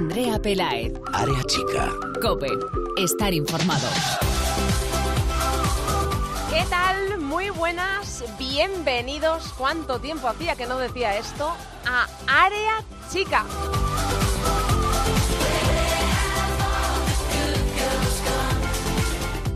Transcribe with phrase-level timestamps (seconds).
[0.00, 0.94] Andrea Pelaez.
[1.12, 1.92] Área chica.
[2.22, 2.48] Cope.
[2.96, 3.86] Estar informado.
[6.48, 7.18] ¿Qué tal?
[7.18, 9.52] Muy buenas, bienvenidos.
[9.58, 11.52] ¿Cuánto tiempo hacía que no decía esto?
[11.86, 12.82] A Área
[13.12, 13.44] Chica.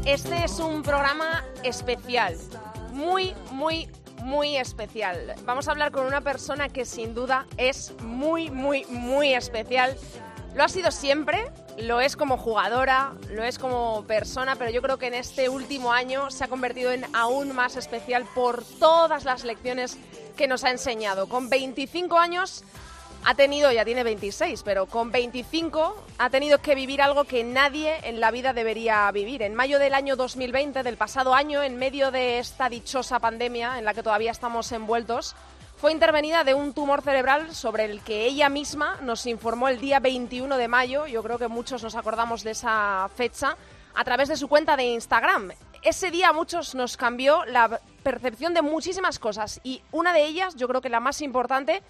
[0.05, 2.37] Este es un programa especial,
[2.93, 3.89] muy, muy,
[4.23, 5.37] muy especial.
[5.47, 9.97] Vamos a hablar con una persona que sin duda es muy, muy, muy especial.
[10.55, 14.99] Lo ha sido siempre, lo es como jugadora, lo es como persona, pero yo creo
[14.99, 19.43] que en este último año se ha convertido en aún más especial por todas las
[19.43, 19.99] lecciones
[20.37, 21.29] que nos ha enseñado.
[21.29, 22.63] Con 25 años
[23.25, 27.97] ha tenido, ya tiene 26, pero con 25 ha tenido que vivir algo que nadie
[28.05, 29.43] en la vida debería vivir.
[29.43, 33.85] En mayo del año 2020, del pasado año, en medio de esta dichosa pandemia en
[33.85, 35.35] la que todavía estamos envueltos,
[35.85, 40.01] fue intervenida de un tumor cerebral sobre el que ella misma nos informó el día
[40.01, 43.59] 21 de mayo, yo creo que muchos nos acordamos de esa fecha,
[43.95, 45.53] a través de su cuenta de Instagram.
[45.83, 50.57] Ese día a muchos nos cambió la percepción de muchísimas cosas y una de ellas,
[50.57, 51.83] yo creo que la más importante,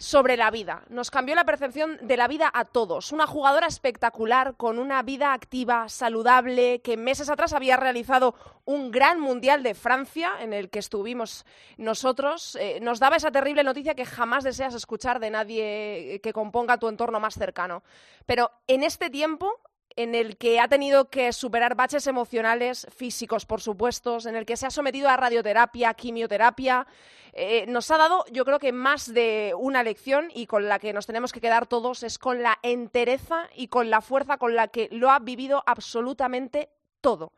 [0.00, 0.82] sobre la vida.
[0.88, 3.12] Nos cambió la percepción de la vida a todos.
[3.12, 8.34] Una jugadora espectacular, con una vida activa, saludable, que meses atrás había realizado
[8.64, 11.44] un gran mundial de Francia, en el que estuvimos
[11.76, 16.78] nosotros, eh, nos daba esa terrible noticia que jamás deseas escuchar de nadie que componga
[16.78, 17.82] tu entorno más cercano.
[18.24, 19.60] Pero en este tiempo
[19.96, 24.56] en el que ha tenido que superar baches emocionales, físicos, por supuesto, en el que
[24.56, 26.86] se ha sometido a radioterapia, quimioterapia.
[27.32, 30.92] Eh, nos ha dado, yo creo que más de una lección y con la que
[30.92, 34.68] nos tenemos que quedar todos es con la entereza y con la fuerza con la
[34.68, 37.32] que lo ha vivido absolutamente todo.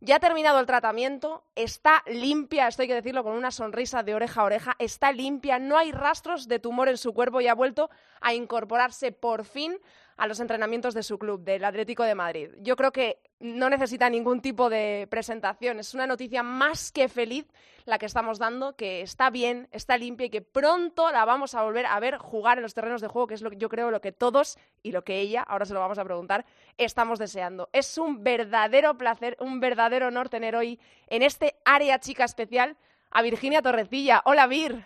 [0.00, 4.14] Ya ha terminado el tratamiento, está limpia, esto hay que decirlo con una sonrisa de
[4.14, 7.54] oreja a oreja, está limpia, no hay rastros de tumor en su cuerpo y ha
[7.54, 7.88] vuelto
[8.20, 9.78] a incorporarse por fin
[10.16, 12.50] a los entrenamientos de su club, del Atlético de Madrid.
[12.60, 15.78] Yo creo que no necesita ningún tipo de presentación.
[15.78, 17.46] Es una noticia más que feliz
[17.84, 21.62] la que estamos dando, que está bien, está limpia y que pronto la vamos a
[21.62, 23.90] volver a ver jugar en los terrenos de juego, que es lo que yo creo
[23.90, 26.46] lo que todos y lo que ella, ahora se lo vamos a preguntar,
[26.78, 27.68] estamos deseando.
[27.72, 32.76] Es un verdadero placer, un verdadero honor tener hoy en este área chica especial
[33.10, 34.22] a Virginia Torrecilla.
[34.24, 34.84] Hola, Vir.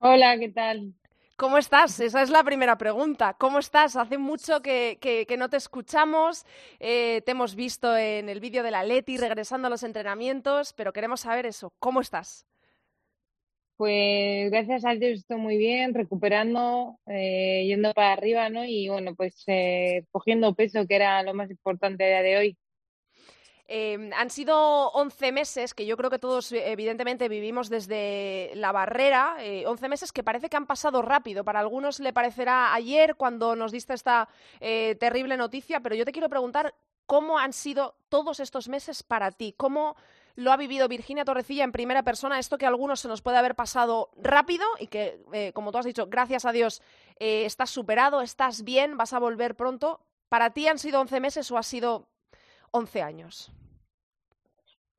[0.00, 0.94] Hola, ¿qué tal?
[1.40, 1.98] ¿Cómo estás?
[2.00, 3.32] Esa es la primera pregunta.
[3.32, 3.96] ¿Cómo estás?
[3.96, 6.44] Hace mucho que, no te escuchamos,
[6.78, 10.92] eh, te hemos visto en el vídeo de la Leti regresando a los entrenamientos, pero
[10.92, 11.72] queremos saber eso.
[11.78, 12.44] ¿Cómo estás?
[13.78, 18.66] Pues gracias a Dios estoy muy bien, recuperando, eh, yendo para arriba, ¿no?
[18.66, 22.58] Y bueno, pues eh, cogiendo peso, que era lo más importante a día de hoy.
[23.72, 29.36] Em, han sido 11 meses que yo creo que todos evidentemente vivimos desde la barrera,
[29.38, 31.44] 11 eh, meses que parece que han pasado rápido.
[31.44, 36.10] Para algunos le parecerá ayer cuando nos diste esta eh, terrible noticia, pero yo te
[36.10, 36.74] quiero preguntar
[37.06, 39.94] cómo han sido todos estos meses para ti, cómo
[40.34, 43.38] lo ha vivido Virginia Torrecilla en primera persona, esto que a algunos se nos puede
[43.38, 46.82] haber pasado rápido y que, eh, como tú has dicho, gracias a Dios
[47.20, 50.00] estás superado, estás bien, vas a volver pronto.
[50.28, 52.09] ¿Para ti han sido 11 meses o ha sido
[52.72, 53.52] 11 años?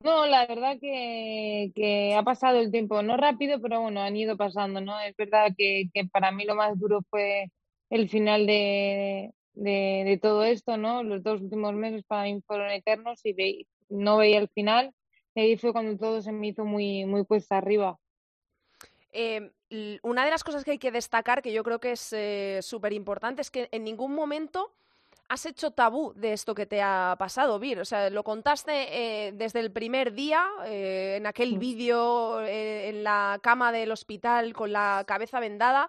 [0.00, 4.36] No, la verdad que, que ha pasado el tiempo, no rápido, pero bueno, han ido
[4.36, 4.98] pasando, ¿no?
[5.00, 7.52] Es verdad que, que para mí lo más duro fue
[7.88, 11.02] el final de, de, todo esto, ¿no?
[11.02, 14.92] Los dos últimos meses para mí fueron eternos y no veía el final.
[15.34, 17.98] Y ahí fue cuando todo se me hizo muy, muy cuesta arriba.
[19.12, 19.50] Eh,
[20.02, 22.92] una de las cosas que hay que destacar, que yo creo que es eh, súper
[22.92, 24.72] importante, es que en ningún momento
[25.32, 27.80] has hecho tabú de esto que te ha pasado, Vir.
[27.80, 33.02] O sea, lo contaste eh, desde el primer día, eh, en aquel vídeo eh, en
[33.02, 35.88] la cama del hospital con la cabeza vendada.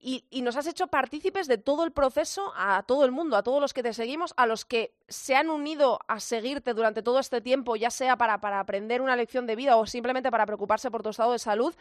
[0.00, 3.60] Y, nos has hecho partícipes de todo el proceso a todo el mundo, a todos
[3.60, 7.40] los que te seguimos, a los que se han unido a seguirte durante todo este
[7.40, 11.02] tiempo, ya sea para, para aprender una lección de vida o simplemente para preocuparse por
[11.02, 11.74] tu estado de salud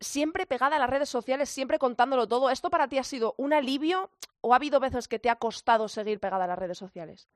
[0.00, 2.50] siempre pegada a las redes sociales, siempre contándolo todo.
[2.50, 4.10] ¿Esto para ti ha sido un alivio
[4.40, 7.28] o ha habido veces que te ha costado seguir pegada a las redes sociales?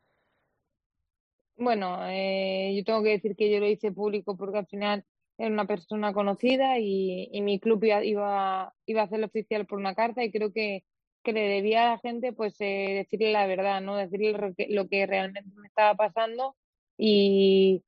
[1.56, 5.04] Bueno, eh, yo tengo que decir que yo lo hice público porque al final
[5.38, 10.24] era una persona conocida y, mi club iba, iba, a hacerlo oficial por una carta
[10.24, 10.84] y creo que,
[11.24, 13.96] le debía a la gente pues eh, decirle la verdad, ¿no?
[13.96, 16.56] Decirle lo que, lo que realmente me estaba pasando
[16.98, 17.84] y,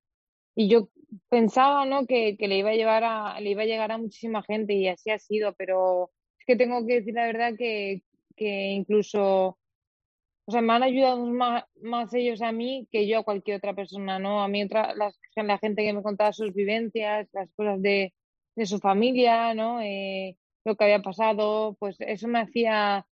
[0.55, 0.89] y yo
[1.29, 2.07] pensaba ¿no?
[2.07, 4.89] que, que, le iba a llevar a, le iba a llegar a muchísima gente y
[4.89, 8.03] así ha sido, pero es que tengo que decir la verdad que,
[8.37, 9.59] que incluso
[10.47, 13.75] o sea, me han ayudado más, más, ellos a mí que yo a cualquier otra
[13.75, 14.43] persona, ¿no?
[14.43, 18.13] A mí otra, la, gente que me contaba sus vivencias, las cosas de,
[18.55, 19.81] de su familia, ¿no?
[19.81, 23.07] Eh, lo que había pasado, pues eso me hacía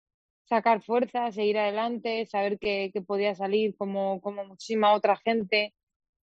[0.44, 5.74] sacar fuerza, seguir adelante, saber que, que podía salir como, como muchísima otra gente.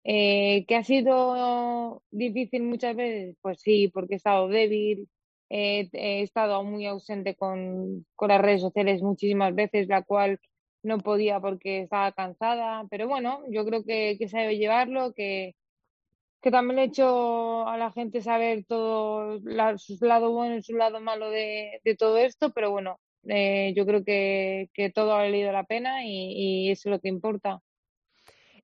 [0.06, 3.36] Eh, ¿Que ha sido difícil muchas veces?
[3.42, 5.10] Pues sí, porque he estado débil,
[5.50, 10.40] he estado muy ausente con, con las redes sociales muchísimas veces, la cual
[10.84, 15.56] no podía porque estaba cansada, pero bueno, yo creo que, que sabe llevarlo, que,
[16.42, 19.40] que también he hecho a la gente saber todo
[19.78, 23.86] su lado bueno y su lado malo de, de todo esto, pero bueno, eh, yo
[23.86, 27.62] creo que, que, todo ha valido la pena y, y eso es lo que importa.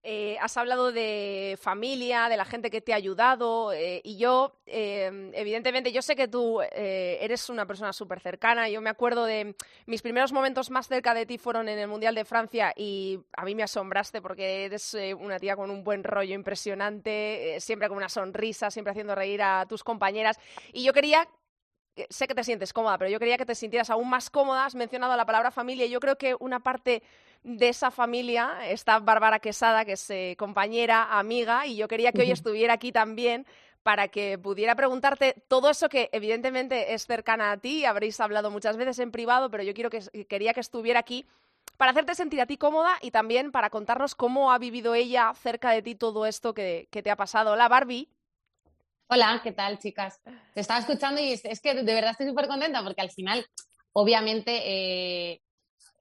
[0.03, 4.56] Eh, has hablado de familia, de la gente que te ha ayudado eh, y yo,
[4.65, 8.68] eh, evidentemente, yo sé que tú eh, eres una persona súper cercana.
[8.68, 9.56] Yo me acuerdo de
[9.86, 13.45] mis primeros momentos más cerca de ti fueron en el Mundial de Francia y a
[13.45, 18.09] mí me asombraste porque eres una tía con un buen rollo impresionante, siempre con una
[18.09, 20.39] sonrisa, siempre haciendo reír a tus compañeras.
[20.74, 21.27] Y yo quería
[22.09, 24.65] sé que te sientes cómoda, pero yo quería que te sintieras aún más cómoda.
[24.65, 27.03] Has mencionado la palabra familia y yo creo que una parte
[27.43, 32.21] de esa familia está Bárbara Quesada, que es eh, compañera, amiga, y yo quería que
[32.21, 33.45] hoy estuviera aquí también
[33.83, 38.77] para que pudiera preguntarte todo eso que evidentemente es cercana a ti, habréis hablado muchas
[38.77, 41.25] veces en privado, pero yo quiero que, quería que estuviera aquí
[41.77, 45.71] para hacerte sentir a ti cómoda y también para contarnos cómo ha vivido ella cerca
[45.71, 47.53] de ti todo esto que, que te ha pasado.
[47.53, 48.07] Hola, Barbie.
[49.13, 50.21] Hola, ¿qué tal, chicas?
[50.53, 53.45] Te estaba escuchando y es, que de verdad estoy súper contenta porque al final,
[53.91, 55.41] obviamente, eh,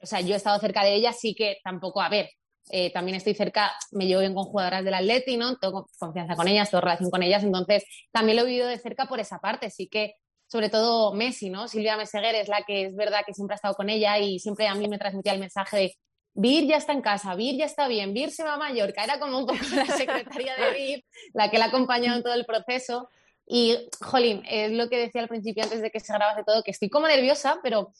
[0.01, 2.31] o sea, yo he estado cerca de ella, sí que tampoco, a ver,
[2.71, 5.57] eh, también estoy cerca, me llevo bien con jugadoras del Atleti, ¿no?
[5.57, 9.07] Tengo confianza con ellas, tengo relación con ellas, entonces también lo he vivido de cerca
[9.07, 10.15] por esa parte, sí que
[10.47, 11.67] sobre todo Messi, ¿no?
[11.67, 14.69] Silvia Meseguer es la que es verdad que siempre ha estado con ella y siempre
[14.69, 15.95] a mí me transmitía el mensaje de
[16.35, 19.19] Vir ya está en casa, Vir ya está bien, Vir se va a Mallorca, era
[19.19, 21.05] como un poco la secretaria de Vir,
[21.35, 23.09] la que la ha acompañado en todo el proceso.
[23.47, 26.71] Y, jolín, es lo que decía al principio antes de que se grabase todo, que
[26.71, 27.93] estoy como nerviosa, pero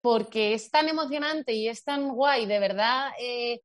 [0.00, 3.60] porque es tan emocionante y es tan guay, de verdad, eh,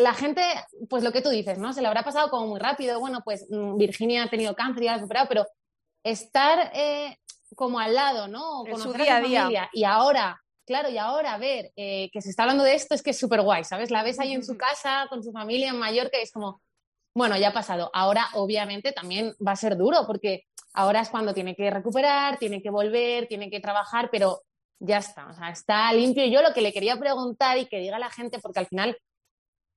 [0.00, 0.42] la gente,
[0.88, 1.72] pues lo que tú dices, ¿no?
[1.72, 4.88] Se le habrá pasado como muy rápido, bueno, pues mm, Virginia ha tenido cáncer y
[4.88, 5.46] ha superado, pero
[6.02, 7.18] estar eh,
[7.56, 8.64] como al lado, ¿no?
[8.64, 9.40] Conocer su día a, día.
[9.42, 13.02] Familia, y ahora, claro, y ahora ver eh, que se está hablando de esto es
[13.02, 13.90] que es súper guay, ¿sabes?
[13.90, 16.62] La ves ahí en su casa con su familia en Mallorca y es como,
[17.14, 17.90] bueno, ya ha pasado.
[17.92, 22.62] Ahora, obviamente, también va a ser duro porque ahora es cuando tiene que recuperar, tiene
[22.62, 24.42] que volver, tiene que trabajar, pero
[24.80, 26.24] ya está, o sea, está limpio.
[26.24, 28.96] Y yo lo que le quería preguntar y que diga la gente, porque al final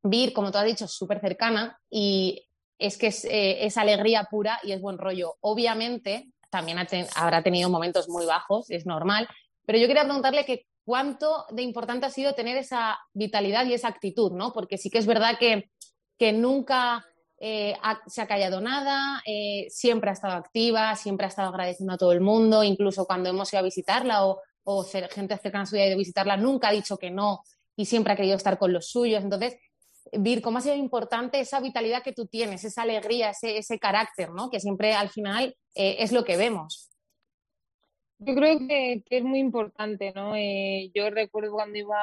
[0.03, 2.47] Vir, como tú has dicho, es súper cercana y
[2.79, 5.35] es que es, eh, es, alegría pura y es buen rollo.
[5.41, 9.27] Obviamente, también ha ten habrá tenido momentos muy bajos, es normal,
[9.65, 13.89] pero yo quería preguntarle que cuánto de importante ha sido tener esa vitalidad y esa
[13.89, 14.53] actitud, ¿no?
[14.53, 15.69] Porque sí que es verdad que,
[16.17, 17.05] que nunca
[17.41, 17.75] eh,
[18.05, 22.13] se ha callado nada, eh, siempre ha estado activa, siempre ha estado agradeciendo a todo
[22.13, 24.41] el mundo, incluso cuando hemos ido a visitarla o,
[25.11, 27.43] gente cercana a su ido a visitarla, nunca ha dicho que no
[27.75, 29.21] y siempre ha querido estar con los suyos.
[29.21, 29.57] Entonces,
[30.13, 34.31] Vir, ¿cómo ha sido importante esa vitalidad que tú tienes, esa alegría, ese, ese carácter,
[34.31, 34.49] ¿no?
[34.49, 36.89] que siempre al final eh, es lo que vemos?
[38.19, 40.35] Yo creo que, que es muy importante, ¿no?
[40.35, 41.97] Eh, yo recuerdo cuando iba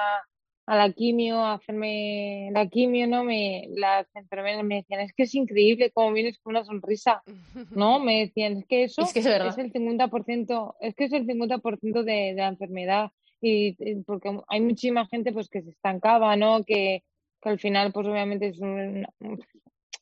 [0.67, 3.25] a la quimio, a hacerme la quimio, ¿no?
[3.25, 7.23] Me, las enfermeras me decían, es que es increíble cómo vienes con una sonrisa,
[7.71, 7.99] ¿no?
[8.05, 11.27] Me decían, es que eso es, que es, es el 50%, es que es el
[11.27, 13.11] 50% de, de la enfermedad
[13.41, 16.65] y, y, porque hay muchísima gente pues que se estancaba, ¿no?
[16.65, 17.03] Que,
[17.43, 19.07] que al final pues obviamente es, un,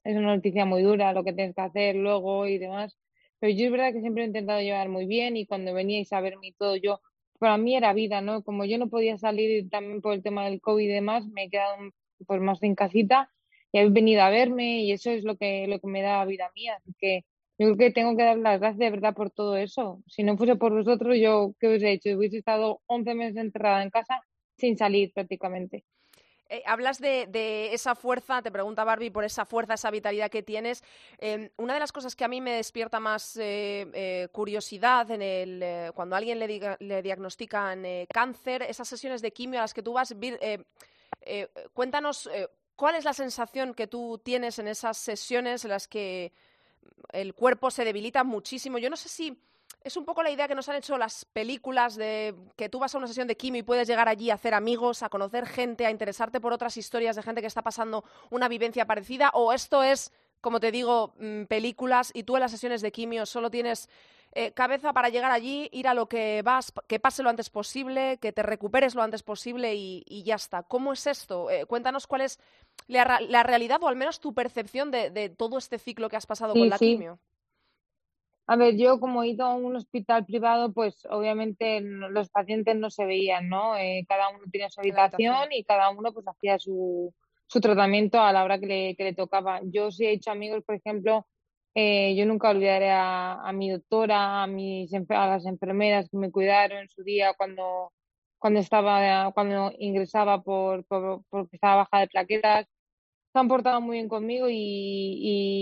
[0.05, 2.97] es una noticia muy dura lo que tienes que hacer luego y demás.
[3.43, 6.21] Pero yo es verdad que siempre he intentado llevar muy bien y cuando veníais a
[6.21, 7.01] verme y todo, yo
[7.41, 8.45] para mí era vida, ¿no?
[8.45, 11.51] Como yo no podía salir también por el tema del COVID y demás, me he
[11.51, 11.75] quedado
[12.25, 13.33] pues más en casita
[13.73, 16.53] y habéis venido a verme y eso es lo que, lo que me da vida
[16.55, 16.77] mía.
[16.77, 17.25] Así que
[17.59, 20.05] yo creo que tengo que dar las gracias de verdad por todo eso.
[20.07, 22.17] Si no fuese por vosotros, yo, ¿qué hubiese hecho?
[22.17, 24.23] Hubiese estado 11 meses encerrada en casa
[24.57, 25.85] sin salir prácticamente.
[26.53, 30.85] Eh, hablas de, esa fuerza, te pregunta Barbie por esa fuerza, esa vitalidad que tienes.
[31.17, 35.23] Eh, una de las cosas que a mí me despierta más eh, eh curiosidad en
[35.23, 39.83] el, cuando alguien le, diga, le diagnostican cáncer, esas sesiones de quimio a las que
[39.83, 40.15] tú vas,
[41.73, 42.29] cuéntanos
[42.77, 46.33] cuál es la sensación que tú tienes en esas sesiones en las que
[47.13, 48.77] el cuerpo se debilita muchísimo.
[48.77, 49.39] Yo no sé si
[49.85, 52.95] es un poco la idea que nos han hecho las películas de que tú vas
[52.95, 55.87] a una sesión de quimio y puedes llegar allí a hacer amigos, a conocer gente,
[55.87, 59.83] a interesarte por otras historias de gente que está pasando una vivencia parecida, o esto
[59.83, 63.89] es, como te digo, mm, películas y tú en las sesiones de quimio solo tienes
[64.35, 68.19] eh, cabeza para llegar allí, ir a lo que vas, que pase lo antes posible,
[68.19, 70.63] que te recuperes lo antes posible y, y ya está.
[70.63, 71.51] ¿Cómo es esto?
[71.51, 72.41] Eh, cuéntanos cuál es
[72.87, 76.25] la, la, realidad o al menos tu percepción de, de, todo este ciclo que has
[76.25, 76.87] pasado sí, con la sí.
[76.87, 77.19] quimio.
[78.47, 82.91] A ver, yo como he ido a un hospital privado, pues obviamente los pacientes no
[82.91, 83.77] se veían, ¿no?
[83.77, 87.15] Eh, cada uno tenía su habitación y cada uno pues hacía su,
[87.47, 89.61] su tratamiento a la hora que le, que le tocaba.
[89.65, 91.27] Yo sí he hecho amigos, por ejemplo,
[91.75, 96.79] eh, yo nunca olvidaré a, mi doctora, a, mis, a las enfermeras que me cuidaron
[96.79, 97.93] en su día cuando,
[98.39, 102.67] cuando, estaba, cuando ingresaba por, por, porque estaba baja de plaquetas.
[103.33, 104.57] Se han portado muy bien conmigo y,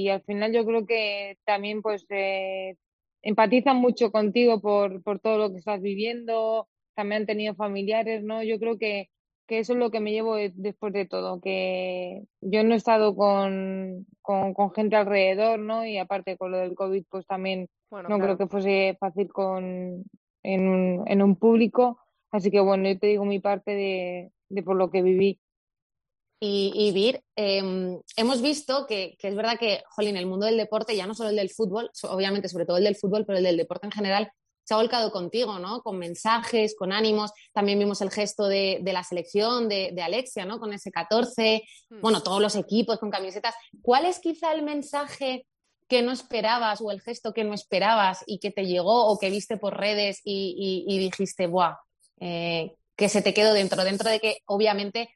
[0.05, 2.77] y al final yo creo que también pues eh,
[3.23, 6.69] empatizan mucho contigo por, por todo lo que estás viviendo.
[6.95, 8.43] También han tenido familiares, ¿no?
[8.43, 9.09] Yo creo que
[9.51, 13.17] que eso es lo que me llevo después de todo, que yo no he estado
[13.17, 15.85] con, con, gente alrededor, ¿no?
[15.85, 20.05] Y aparte con lo del COVID, pues también no creo que fuese fácil con,
[20.45, 21.99] en, un, en un público.
[22.31, 25.41] Así que bueno, yo te digo mi parte de, de por lo que viví.
[26.43, 30.57] Y, y Vir, em, hemos visto que, que, es verdad que, jolín, el mundo del
[30.57, 33.45] deporte, ya no solo el del fútbol, obviamente sobre todo el del fútbol, pero el
[33.45, 34.33] del deporte en general,
[34.71, 35.83] se ha volcado contigo, ¿no?
[35.83, 37.33] Con mensajes, con ánimos.
[37.53, 40.61] También vimos el gesto de, la selección de, Alexia, ¿no?
[40.61, 41.65] Con ese 14.
[41.89, 42.01] Hmm.
[42.01, 43.57] Bueno, todos los equipos con camisetas.
[43.83, 45.45] ¿Cuál es quizá el mensaje
[45.89, 49.29] que no esperabas o el gesto que no esperabas y que te llegó o que
[49.29, 51.75] viste por redes y, dijiste, ¡buah!
[52.21, 55.13] Eh, que se te quedó dentro, dentro de que obviamente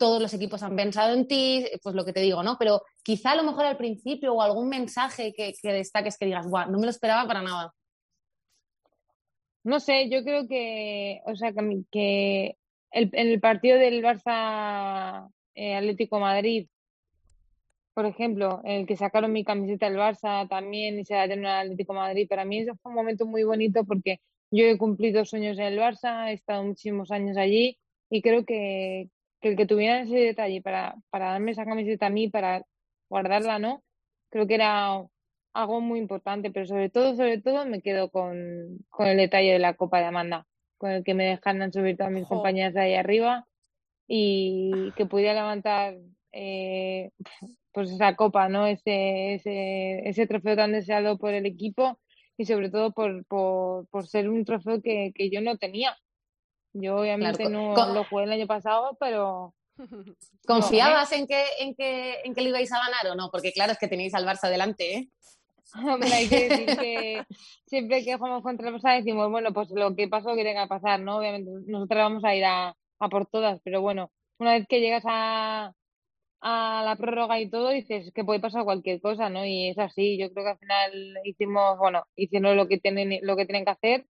[0.00, 2.56] todos los equipos han pensado en ti, pues lo que te digo, ¿no?
[2.58, 6.48] Pero quizá a lo mejor al principio o algún mensaje que, que destaques que digas,
[6.48, 6.66] ¡buah!
[6.66, 7.74] No me lo esperaba para nada.
[9.62, 12.56] No sé, yo creo que, o sea, que, que
[12.92, 16.66] el, en el partido del Barça eh, Atlético Madrid,
[17.92, 21.44] por ejemplo, en el que sacaron mi camiseta del Barça también y se la dieron
[21.44, 25.26] al Atlético Madrid, para mí eso fue un momento muy bonito porque yo he cumplido
[25.26, 27.76] sueños en el Barça, he estado muchísimos años allí
[28.08, 32.10] y creo que, que el que tuviera ese detalle para, para darme esa camiseta a
[32.10, 32.64] mí, para
[33.08, 33.82] guardarla, ¿no?
[34.30, 35.02] Creo que era
[35.52, 39.58] algo muy importante, pero sobre todo, sobre todo me quedo con, con el detalle de
[39.58, 40.46] la Copa de Amanda,
[40.78, 43.46] con el que me dejaran subir todas mis compañeras de ahí arriba
[44.06, 45.96] y que pudiera levantar
[46.32, 47.10] eh,
[47.72, 48.66] pues esa copa, ¿no?
[48.66, 51.98] Ese, ese, ese trofeo tan deseado por el equipo
[52.36, 55.96] y sobre todo por, por, por ser un trofeo que, que yo no tenía.
[56.72, 59.54] Yo obviamente no lo jugué el año pasado, pero,
[60.46, 63.30] ¿Confiabas en, que, en, que, en que lo ibais a ganar o no?
[63.30, 65.08] Porque claro, es que tenéis al Barça delante, ¿eh?
[65.74, 67.24] Hombre, hay que decir que
[67.66, 70.68] siempre que jugamos contra el Barça decimos, bueno, pues lo que pasó que tenga que
[70.68, 71.18] pasar, ¿no?
[71.18, 75.04] Obviamente nosotros vamos a ir a, a por todas, pero bueno, una vez que llegas
[75.06, 75.72] a,
[76.40, 79.46] a la prórroga y todo, dices que puede pasar cualquier cosa, ¿no?
[79.46, 83.36] Y es así, yo creo que al final hicimos, bueno, hicieron lo que tienen, lo
[83.36, 84.06] que tienen que hacer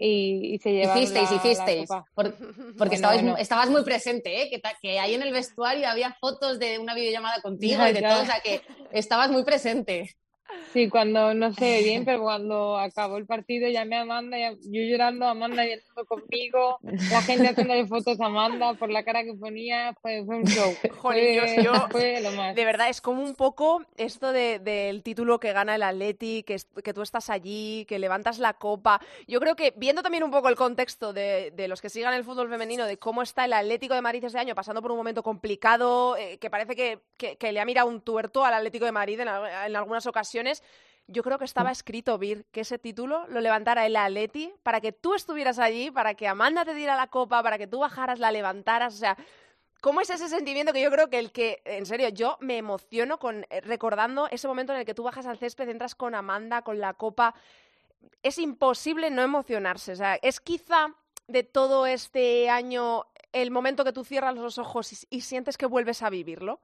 [0.00, 1.88] y, se llevaron Hicisteis, hicisteis.
[2.14, 4.48] porque estabas, muy presente, ¿eh?
[4.48, 8.22] que, que, ahí en el vestuario había fotos de una videollamada contigo y de todo,
[8.22, 8.62] o sea que
[8.92, 10.16] estabas muy presente.
[10.72, 15.26] Sí, cuando no sé bien, pero cuando acabó el partido llamé a Amanda, yo llorando,
[15.26, 20.20] Amanda llorando conmigo, la gente haciéndole fotos a Amanda por la cara que ponía, fue,
[20.22, 20.72] un show.
[21.90, 22.54] fue, lo más.
[22.54, 26.94] De verdad, es como un poco esto del título que gana el Atleti, que, que
[26.94, 29.00] tú estás allí, que levantas la copa.
[29.26, 32.48] Yo creo que viendo también un poco el contexto de, los que sigan el fútbol
[32.48, 36.16] femenino, de cómo está el Atlético de Madrid este año, pasando por un momento complicado,
[36.16, 39.28] eh, que parece que, que, le ha mirado un tuerto al Atlético de Madrid en
[39.28, 40.37] algunas ocasiones
[41.06, 44.92] yo creo que estaba escrito, Vir, que ese título lo levantara el Atleti para que
[44.92, 48.30] tú estuvieras allí, para que Amanda te diera la copa, para que tú bajaras, la
[48.30, 49.16] levantaras, o sea...
[49.80, 53.20] ¿Cómo es ese sentimiento que yo creo que el que, en serio, yo me emociono
[53.20, 56.62] con eh, recordando ese momento en el que tú bajas al césped, entras con Amanda,
[56.62, 57.32] con la copa?
[58.24, 59.92] Es imposible no emocionarse.
[59.92, 60.96] O sea, es quizá
[61.28, 66.02] de todo este año el momento que tú cierras los ojos y sientes que vuelves
[66.02, 66.60] a vivirlo.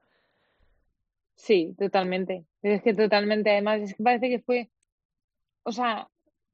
[1.35, 2.45] Sí, totalmente.
[2.61, 4.71] Es que totalmente, además, es que parece que fue,
[5.63, 6.09] o sea,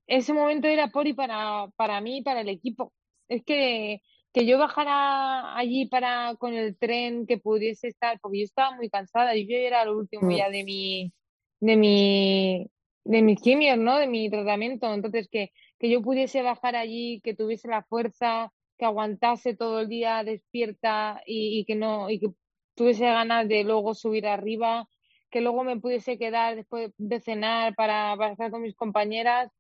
[0.08, 2.94] ese momento era por y para, para mí y para el equipo.
[3.30, 4.02] Es que,
[4.34, 8.90] que yo bajara allí para con el tren, que pudiese estar, porque yo estaba muy
[8.90, 10.36] cansada, yo era lo último mm.
[10.36, 11.14] ya de mi,
[11.60, 12.68] de mi,
[13.06, 13.98] de mis quimios, ¿no?
[14.00, 14.94] De mi tratamiento.
[14.94, 19.90] Entonces, que, que yo pudiese bajar allí, que tuviese la fuerza, que aguantase todo el
[19.90, 22.28] día despierta y, y que no, y que
[22.76, 24.88] tuviese ganas de luego subir arriba,
[25.30, 29.52] que luego me pudiese quedar después de cenar para, para estar con mis compañeras.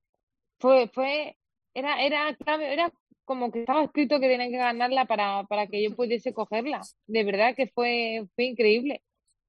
[0.59, 1.37] Fue, fue,
[1.73, 2.91] era, era, era
[3.25, 6.81] como que estaba escrito que tenían que ganarla para, para que yo pudiese cogerla.
[7.07, 9.01] De verdad que fue, fue increíble.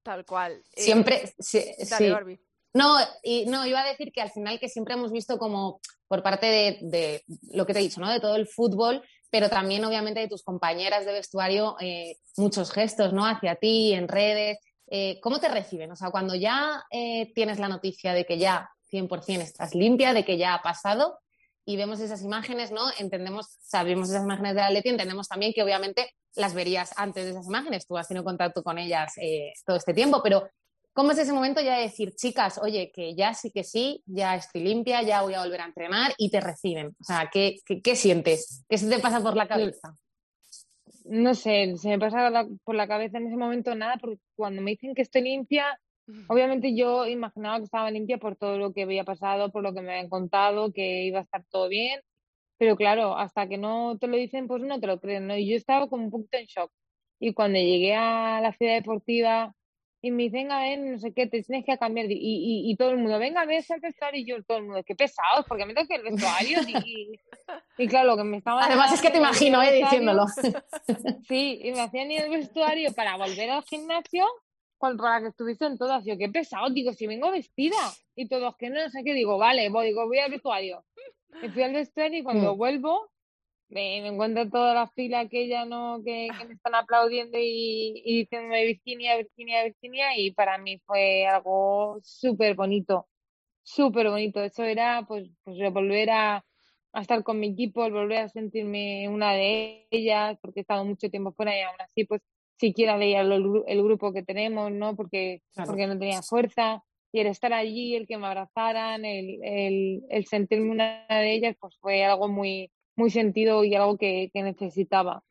[0.03, 0.63] Tal cual.
[0.75, 1.63] Eh, siempre, sí,
[2.73, 6.23] No, y, no, iba a decir que al final que siempre hemos visto como por
[6.23, 8.11] parte de, de, lo que te he dicho, ¿no?
[8.11, 13.13] De todo el fútbol, pero también obviamente de tus compañeras de vestuario, eh, muchos gestos,
[13.13, 13.25] ¿no?
[13.25, 14.59] Hacia ti, en redes.
[14.85, 15.91] Eh, ¿Cómo te reciben?
[15.91, 20.23] O sea, cuando ya eh, tienes la noticia de que ya 100% estás limpia, de
[20.23, 21.17] que ya ha pasado
[21.65, 22.83] y vemos esas imágenes, ¿no?
[22.99, 27.31] Entendemos, sabemos esas imágenes de la Leti, entendemos también que obviamente las verías antes de
[27.31, 29.13] esas imágenes, tú has tenido contacto con ellas
[29.65, 30.47] todo este tiempo, pero
[30.93, 34.35] ¿cómo es ese momento ya de decir, chicas, oye, que ya sí que sí, ya
[34.35, 36.95] estoy limpia, ya voy a volver a entrenar y te reciben?
[36.99, 38.63] O sea, ¿qué, qué, sientes?
[38.69, 39.95] ¿Qué se te pasa por la cabeza?
[41.05, 44.71] No sé, se me pasa por la cabeza en ese momento nada, porque cuando me
[44.71, 45.77] dicen que estoy limpia,
[46.27, 49.81] Obviamente yo imaginaba que estaba limpia por todo lo que había pasado, por lo que
[49.81, 52.01] me habían contado, que iba a estar todo bien,
[52.57, 55.37] pero claro, hasta que no te lo dicen, pues no te lo creen, ¿no?
[55.37, 56.71] Y yo estaba como un poquito en shock.
[57.19, 59.53] Y cuando llegué a la ciudad deportiva
[60.05, 62.11] y me dicen, a ver, no sé qué, te tienes que cambiar.
[62.11, 64.19] Y, y, y todo el mundo, venga, ves al vestuario.
[64.19, 66.59] Y yo, todo el mundo, qué pesados, porque me toque el vestuario.
[66.67, 67.21] Y,
[67.77, 68.65] y, claro, lo que me estaba.
[68.65, 70.25] Además, es que te imagino, eh, diciéndolo.
[71.29, 74.27] Sí, y me hacían ir al vestuario para volver al gimnasio
[74.77, 76.03] para que estuviesen todas.
[76.03, 77.77] Yo, qué pesado, digo, si vengo vestida.
[78.13, 80.83] Y todos, que no, sé qué, digo, vale, voy, digo, voy al vestuario.
[81.41, 82.57] Me fui al vestuario y cuando mm.
[82.57, 83.09] vuelvo,
[83.69, 86.01] me, encuentro toda la fila aquella, ¿no?
[86.03, 90.17] Que, que me están aplaudiendo y, y diciéndome Virginia, Virginia, Virginia.
[90.17, 93.07] Y para mí fue algo súper bonito,
[93.63, 94.41] súper bonito.
[94.43, 96.45] Eso era, pues, pues volver a,
[96.93, 101.09] a estar con mi equipo, volver a sentirme una de ellas, porque he estado mucho
[101.09, 102.21] tiempo fuera y aún así, pues
[102.57, 104.95] siquiera veía el, grupo que tenemos, ¿no?
[104.95, 106.83] Porque, porque no tenía fuerza.
[107.11, 111.55] Y el estar allí, el que me abrazaran, el, el, el sentirme una de ellas,
[111.59, 115.23] pues fue algo muy, muy sentido y algo que, que necesitaba.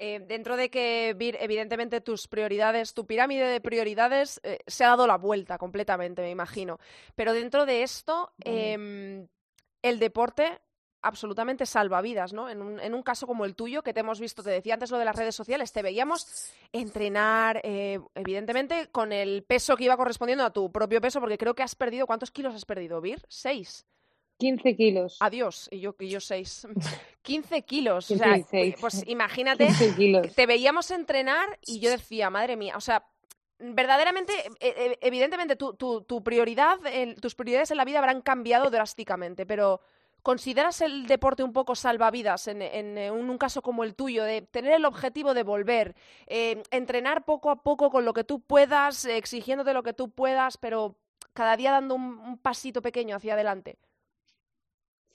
[0.00, 5.06] Eh, dentro de que, evidentemente, tus prioridades, tu pirámide de prioridades eh, se ha dado
[5.06, 6.78] la vuelta completamente, me imagino.
[7.16, 9.26] Pero dentro de esto, eh,
[9.82, 10.60] el deporte
[11.02, 12.48] absolutamente salvavidas, ¿no?
[12.48, 14.90] En un, en un, caso como el tuyo, que te hemos visto, te decía antes
[14.90, 19.96] lo de las redes sociales, te veíamos entrenar, eh, evidentemente, con el peso que iba
[19.96, 23.22] correspondiendo a tu propio peso, porque creo que has perdido, ¿cuántos kilos has perdido, Vir?
[23.28, 23.86] ¿Seis?
[24.38, 25.16] 15 kilos.
[25.20, 26.66] Adiós, y yo, y yo seis.
[27.22, 28.10] 15 kilos.
[28.10, 28.36] o sea,
[28.80, 29.68] pues imagínate,
[30.34, 33.04] te veíamos entrenar y yo decía, madre mía, o sea,
[33.58, 36.78] verdaderamente, e, e, evidentemente, tu, tu, tu prioridad,
[37.20, 39.80] tus prioridades en la vida habrán cambiado drásticamente, pero
[40.22, 44.72] ¿Consideras el deporte un poco salvavidas en, en, un caso como el tuyo, de tener
[44.72, 45.94] el objetivo de volver,
[46.26, 50.58] eh, entrenar poco a poco con lo que tú puedas, exigiéndote lo que tú puedas,
[50.58, 50.96] pero
[51.34, 53.78] cada día dando un, pasito pequeño hacia adelante?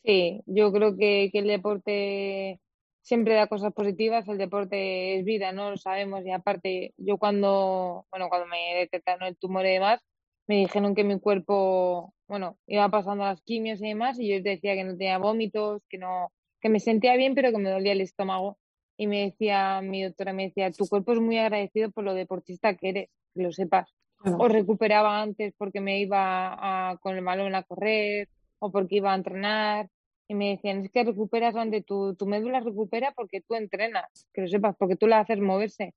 [0.03, 2.59] Sí, yo creo que, que, el deporte
[3.01, 5.71] siempre da cosas positivas, el deporte es vida, ¿no?
[5.71, 10.01] Lo sabemos y aparte yo cuando, bueno, cuando me detectaron el tumor y demás,
[10.47, 14.43] me dijeron que mi cuerpo, bueno, iba pasando las quimios y demás, y yo les
[14.43, 17.93] decía que no tenía vómitos, que no, que me sentía bien, pero que me dolía
[17.93, 18.57] el estómago.
[18.97, 22.75] Y me decía, mi doctora me decía, tu cuerpo es muy agradecido por lo deportista
[22.75, 23.89] que eres, que lo sepas.
[24.25, 28.29] O recuperaba antes porque me iba a, con el balón a correr,
[28.63, 29.89] o porque iba a entrenar.
[30.27, 34.41] Y me decían, es que recuperas donde tu, tu médula recupera porque tú entrenas, que
[34.41, 35.93] lo sepas, porque tú la haces moverse.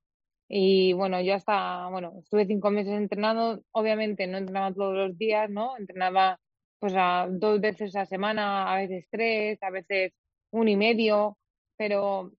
[0.49, 5.51] Y bueno, yo hasta, bueno, estuve cinco meses entrenando, obviamente no entrenaba todos los días,
[5.51, 5.77] ¿no?
[5.79, 6.39] Entrenaba
[6.79, 10.13] pues a, dos veces a semana, a veces tres, a veces
[10.51, 11.39] un y medio,
[11.77, 12.33] pero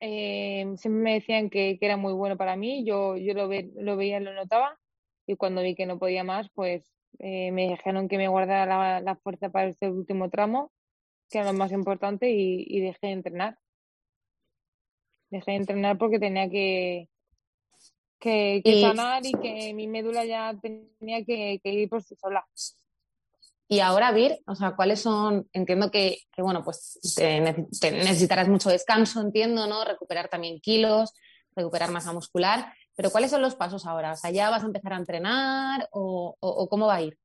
[0.00, 3.70] eh, siempre me decían que, que, era muy bueno para mí, yo, yo lo, ve,
[3.76, 4.78] lo veía, lo notaba,
[5.26, 9.00] y cuando vi que no podía más, pues eh, me dijeron que me guardara la,
[9.00, 10.72] la, fuerza para este último tramo,
[11.30, 13.58] que era lo más importante, y, y dejé de entrenar.
[15.30, 17.08] Dejé de entrenar porque tenía que,
[18.18, 22.46] que, que sanar y que mi médula ya tenía que, ir por sí sola.
[23.70, 25.46] Y ahora, Vir, o sea, ¿cuáles son?
[25.52, 27.40] Entiendo que, que bueno, pues te,
[27.90, 29.84] necesitarás mucho descanso, entiendo, ¿no?
[29.84, 31.12] Recuperar también kilos,
[31.54, 34.12] recuperar masa muscular, pero ¿cuáles son los pasos ahora?
[34.12, 37.16] O sea, ¿ya vas a empezar a entrenar o, o, cómo va a ir?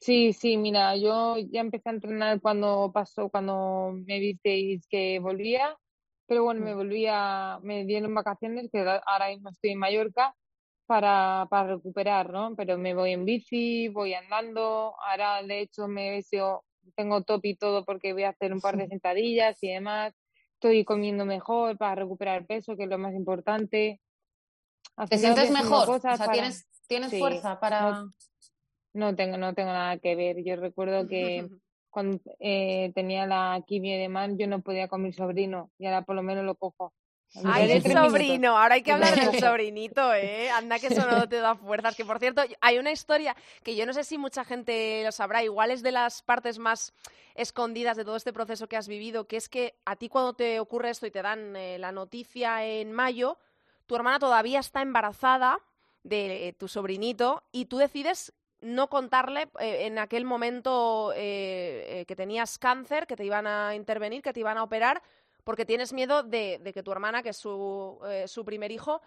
[0.00, 5.76] Sí, sí, mira, yo ya empecé a entrenar cuando pasó, cuando me visteis que volvía
[6.26, 6.76] pero bueno, me mm.
[6.76, 10.34] volví a, me dieron vacaciones, que ahora mismo estoy en Mallorca,
[10.86, 12.54] para, para recuperar, ¿no?
[12.56, 16.22] Pero me voy en bici, voy andando, ahora de hecho me
[16.94, 20.14] tengo top y todo porque voy a hacer un par de sentadillas y demás,
[20.54, 24.00] estoy comiendo mejor para recuperar peso, que es lo más importante.
[25.08, 25.90] ¿Te sientes mejor?
[25.90, 27.90] O sea, ¿tienes, tienes fuerza para...?
[27.90, 28.12] No,
[28.94, 30.42] no, tengo, no tengo nada que ver.
[30.42, 31.48] Yo recuerdo que
[31.90, 36.02] cuando eh, tenía la quimio de man, yo no podía con mi sobrino y ahora
[36.02, 36.92] por lo menos lo cojo.
[37.44, 40.48] Ay, el sobrino, ahora hay que hablar del sobrinito, ¿eh?
[40.50, 41.96] Anda que eso no te da fuerzas.
[41.96, 45.42] Que por cierto, hay una historia que yo no sé si mucha gente lo sabrá,
[45.44, 46.92] igual es de las partes más
[47.34, 50.60] escondidas de todo este proceso que has vivido, que es que a ti cuando te
[50.60, 53.38] ocurre esto y te dan eh, la noticia en mayo,
[53.86, 55.58] tu hermana todavía está embarazada
[56.02, 62.58] de tu sobrinito y tú decides no contarle eh, en aquel momento eh, que tenías
[62.58, 65.02] cáncer, que te iban a intervenir, que te iban a operar,
[65.44, 69.00] porque tienes miedo de, que tu hermana, que es su, su primer hijo,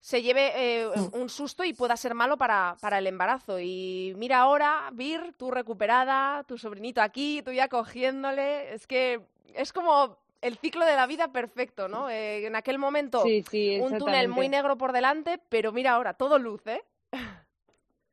[0.00, 3.58] se lleve un susto y pueda ser malo para, para, el embarazo.
[3.58, 8.74] Y mira ahora, Vir, tú recuperada, tu sobrinito aquí, tú ya cogiéndole.
[8.74, 9.22] Es que
[9.54, 12.10] es como el ciclo de la vida perfecto, ¿no?
[12.10, 16.60] Eh, en aquel momento un túnel muy negro por delante, pero mira ahora, todo luz,
[16.66, 16.82] ¿eh?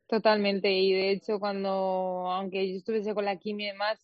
[0.06, 3.98] Totalmente, y de hecho cuando, aunque yo estuviese con la quimio y demás,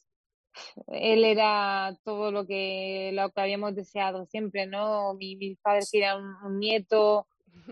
[0.89, 5.15] él era todo lo que, lo que habíamos deseado siempre, ¿no?
[5.15, 7.27] Mi, mis padres querían un, nieto,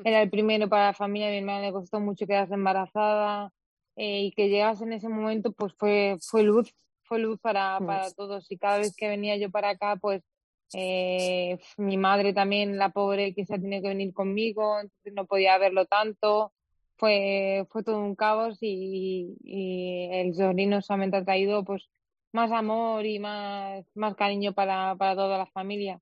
[0.05, 3.53] era el primero para la familia, a mi hermana le costó mucho quedarse embarazada,
[3.97, 8.03] eh, y que llegase en ese momento, pues fue, fue luz, fue luz para, para
[8.03, 10.23] pues todos, y cada vez que venía yo para acá, pues
[10.73, 15.59] eh, mi madre también, la pobre, que se tenido que venir conmigo, entonces no podía
[15.59, 16.53] verlo tanto.
[16.97, 21.89] Fue, fue todo un caos y, el sobrino solamente ha traído pues
[22.33, 26.01] más amor y más, más cariño para, para toda la familia.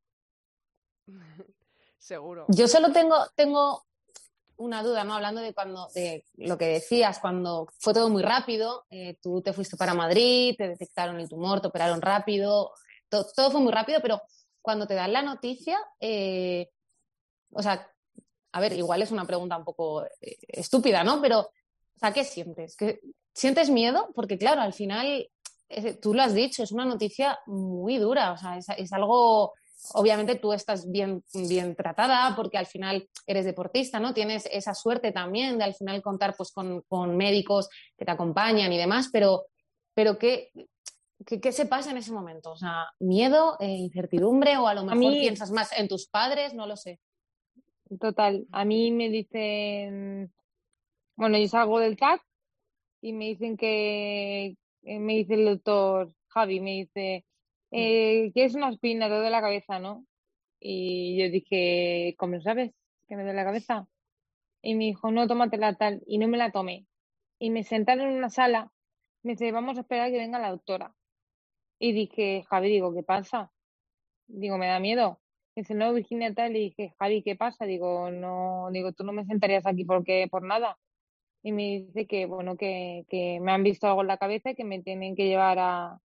[1.98, 2.46] Seguro.
[2.48, 3.84] Yo solo tengo, tengo
[4.56, 5.14] una duda, ¿no?
[5.14, 9.52] Hablando de cuando, de lo que decías, cuando fue todo muy rápido, eh, tú te
[9.52, 12.72] fuiste para Madrid, te detectaron el tumor, te operaron rápido,
[13.08, 14.22] todo fue muy rápido, pero
[14.64, 16.70] cuando te dan la noticia, eh,
[17.52, 17.86] o sea,
[18.52, 21.20] a ver, igual es una pregunta un poco eh, estúpida, ¿no?
[21.20, 22.74] Pero, o ¿qué sientes?
[23.34, 24.08] ¿Sientes miedo?
[24.14, 25.28] Porque, claro, al final,
[26.00, 29.52] tú lo has dicho, es una noticia muy dura, o sea, es, algo
[29.92, 34.14] obviamente tú estás bien, bien tratada porque al final eres deportista, ¿no?
[34.14, 38.72] Tienes esa suerte también de al final contar pues, con, con médicos que te acompañan
[38.72, 39.44] y demás, pero,
[39.92, 40.52] pero ¿qué,
[41.26, 42.52] ¿Qué, se pasa en ese momento?
[42.52, 46.66] O sea, miedo, eh, incertidumbre o a lo mejor piensas más en tus padres, no
[46.66, 47.00] lo sé.
[48.00, 50.32] Total, a mí me dicen,
[51.16, 52.22] bueno, yo salgo del CAC
[53.00, 57.24] y me dicen que, eh, me dice el doctor Javi, me dice,
[57.70, 60.04] eh, que es una espina, te de la cabeza, ¿no?
[60.60, 62.72] Y yo dije, ¿cómo sabes
[63.06, 63.86] que me duele la cabeza?
[64.62, 66.86] Y me dijo, no, tómatela tal, y no me la tomé.
[67.38, 68.72] Y me sentaron en una sala,
[69.22, 70.94] me dice, vamos a esperar a que venga la doctora.
[71.84, 73.52] Y dije, Javi, digo, ¿qué pasa?
[74.26, 75.20] Digo, me da miedo.
[75.54, 76.56] Dice, no, Virginia tal.
[76.56, 77.66] Y dije, Javi, ¿qué pasa?
[77.66, 80.78] Digo, no, digo, tú no me sentarías aquí porque por nada.
[81.42, 84.54] Y me dice que, bueno, que, que me han visto algo en la cabeza y
[84.54, 86.00] que me tienen que llevar a,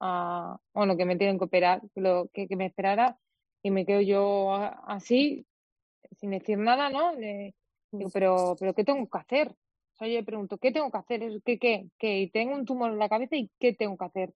[0.00, 3.18] a bueno, que me tienen que operar, que, lo, que, me esperara.
[3.62, 4.54] Y me quedo yo
[4.86, 5.46] así,
[6.18, 7.12] sin decir nada, ¿no?
[7.92, 9.48] digo, pero, pero ¿qué tengo que hacer?
[9.50, 11.42] O sea, yo le pregunto, ¿qué tengo que hacer?
[11.44, 12.30] ¿Qué, qué, qué?
[12.32, 14.34] Tengo un tumor en la cabeza y ¿qué tengo que hacer?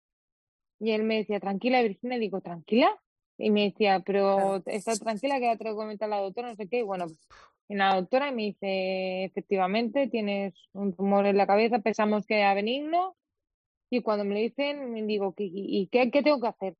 [0.80, 2.90] Y él me decía, tranquila, Virginia, digo, ¿tranquila?
[3.38, 6.68] Y me decía, pero está tranquila que ya te lo comenta la doctora, no sé
[6.68, 6.78] qué.
[6.78, 7.06] Y bueno,
[7.68, 12.54] y la doctora me dice, efectivamente, tienes un tumor en la cabeza, pensamos que era
[12.54, 13.16] benigno.
[13.90, 16.76] Y cuando me lo dicen, me digo, ¿y qué, qué tengo que hacer?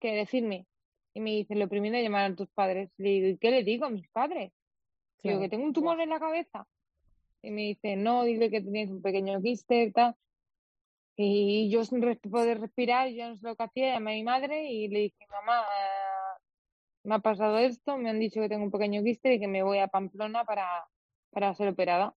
[0.00, 0.66] ¿Qué decirme?
[1.14, 2.90] Y me dice, lo primero es llamar a tus padres.
[2.98, 4.52] Le digo, ¿y qué le digo a mis padres?
[5.22, 6.66] Digo, que tengo un tumor en la cabeza.
[7.42, 10.14] Y me dice, no, dile que tienes un pequeño quiste, tal.
[11.16, 12.00] Y yo sin
[12.30, 15.26] poder respirar, yo no sé lo que hacía, llamé a mi madre y le dije,
[15.30, 15.64] mamá,
[17.04, 19.62] me ha pasado esto, me han dicho que tengo un pequeño quiste y que me
[19.62, 20.86] voy a Pamplona para,
[21.30, 22.14] para ser operada.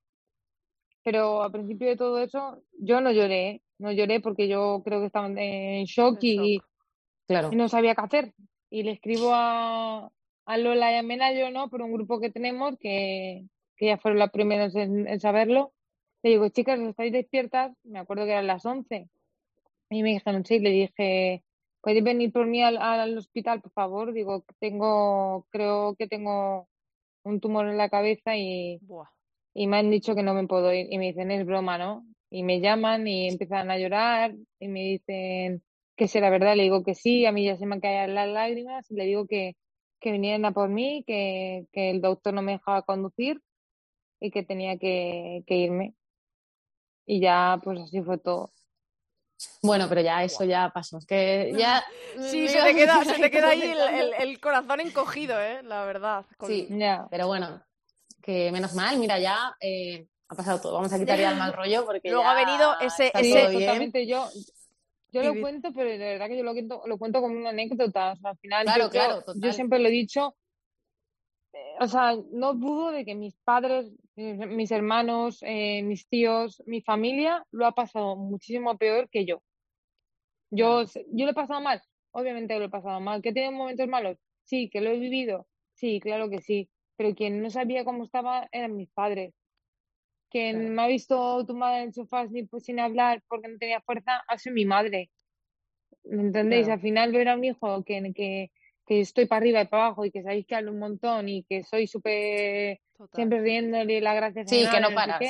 [1.01, 3.61] Pero al principio de todo eso, yo no lloré, ¿eh?
[3.77, 6.59] no lloré porque yo creo que estaba en shock, y,
[7.25, 7.49] claro.
[7.53, 8.33] y no sabía qué hacer.
[8.69, 10.11] Y le escribo a,
[10.45, 11.69] a Lola y a Menayo, ¿no?
[11.69, 13.45] Por un grupo que tenemos que,
[13.77, 15.71] que ya fueron las primeras en saberlo
[16.23, 17.71] le digo, chicas, ¿estáis despiertas?
[17.83, 19.09] Me acuerdo que eran las 11.
[19.89, 21.43] Y me dijeron, sí, le dije,
[21.81, 24.13] ¿podéis venir por mí al, hospital, por favor?
[24.13, 26.67] Digo, tengo, creo que tengo
[27.23, 28.79] un tumor en la cabeza y,
[29.53, 30.87] y me han dicho que no me puedo ir.
[30.91, 32.05] Y me dicen, es broma, ¿no?
[32.29, 35.63] Y me llaman y empiezan a llorar y me dicen
[35.97, 36.55] que será verdad.
[36.55, 39.27] Le digo que sí, a mí ya se me caído las lágrimas y le digo
[39.27, 39.55] que,
[40.01, 43.41] que vinieran a por mí, que, que el doctor no me dejaba conducir
[44.19, 45.95] y que tenía que, que irme
[47.09, 48.53] y ya pues así fue todo.
[49.63, 50.99] Bueno, pero ya eso ya pasó.
[50.99, 51.83] Es que ya.
[52.29, 55.63] Sí, se te queda, se te queda ahí el, el, corazón encogido, ¿eh?
[55.63, 56.25] La verdad.
[56.45, 57.07] Sí, ya.
[57.09, 57.63] Pero bueno,
[58.21, 60.73] que menos mal, mira, ya eh, ha pasado todo.
[60.75, 62.11] Vamos a quitar ya el mal rollo porque.
[62.11, 63.11] Luego ha venido ese.
[63.15, 63.53] ese...
[63.53, 64.29] Totalmente yo.
[65.11, 68.11] Yo lo cuento, pero de verdad que yo lo cuento, lo cuento como una anécdota.
[68.11, 70.35] O sea, al final, claro, claro, yo siempre lo he dicho,
[71.79, 73.87] o sea, no dudo de que mis padres,
[74.19, 79.41] mis hermanos, eh, mis tíos, mi familia lo ha pasado muchísimo peor que yo.
[80.51, 83.21] Yo, yo lo he pasado mal, obviamente lo he pasado mal.
[83.21, 84.17] ¿Que he tenido momentos malos?
[84.43, 85.47] Sí, que lo he vivido.
[85.73, 86.69] Sí, claro que sí.
[86.97, 89.33] Pero quien no sabía cómo estaba eran mis padres.
[90.29, 93.81] quien me ha visto tumbada en el sofá sin, pues, sin hablar porque no tenía
[93.81, 95.09] fuerza ha sido mi madre.
[96.03, 96.65] ¿Me entendéis?
[96.65, 96.73] Claro.
[96.73, 98.51] Al final ver a un hijo que, que,
[98.85, 101.43] que estoy para arriba y para abajo y que sabéis que hablo un montón y
[101.43, 103.15] que soy súper Total.
[103.17, 105.21] siempre riéndole las gracias Sí, a que no paras.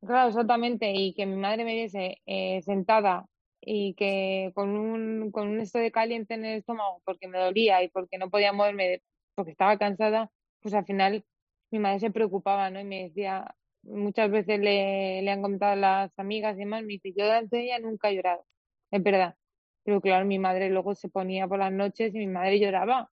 [0.00, 0.90] Claro, exactamente.
[0.90, 3.26] Y que mi madre me viese eh, sentada
[3.60, 7.82] y que con un, con un esto de caliente en el estómago porque me dolía
[7.82, 9.02] y porque no podía moverme
[9.34, 10.30] porque estaba cansada,
[10.62, 11.26] pues al final
[11.70, 12.80] mi madre se preocupaba, ¿no?
[12.80, 16.94] Y me decía, muchas veces le, le han comentado a las amigas y demás, me
[16.94, 18.46] dice, yo delante de ella nunca he llorado,
[18.90, 19.36] es verdad.
[19.84, 23.10] Pero claro, mi madre luego se ponía por las noches y mi madre lloraba,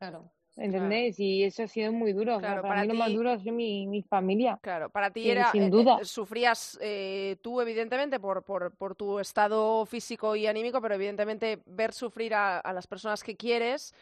[0.00, 0.32] Claro.
[0.56, 1.18] ¿Entendéis?
[1.18, 2.36] Y eso ha sido muy duro.
[2.36, 4.58] O sea, Claro, para, para mí lo más ti- duro ha sido mi, mi familia.
[4.62, 6.00] Claro, para ti Sí, era, sin eh, eh, duda.
[6.04, 11.92] sufrías eh, tú evidentemente por, por, por tu estado físico y anímico, pero evidentemente ver
[11.92, 13.92] sufrir a, a las personas que quieres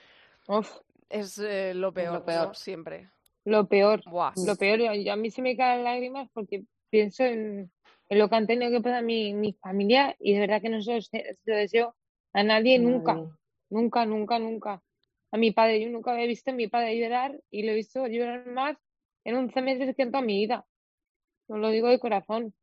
[0.48, 2.24] Uf, es eh, lo peor, ¿no?
[2.26, 2.56] peor.
[2.56, 3.08] Siempre.
[3.44, 4.02] lo peor.
[4.10, 7.70] Buah, Lo peor, y a mí se me caen lágrimas porque pienso en,
[8.08, 10.82] en lo que han tenido que pasar mi, mi familia y de verdad que no
[10.82, 11.96] se lo, se lo deseo
[12.32, 13.18] a nadie nunca,
[13.70, 14.82] nunca, nunca, nunca.
[15.32, 18.06] A mi padre, yo nunca había visto a mi padre llorar y lo he visto
[18.06, 18.76] llorar más
[19.24, 20.66] en 11 meses que en toda mi vida.
[21.48, 22.54] Os lo digo de corazón.